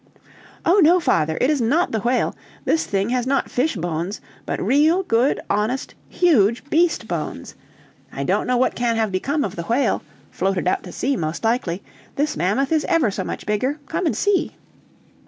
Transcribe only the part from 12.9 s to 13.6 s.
so much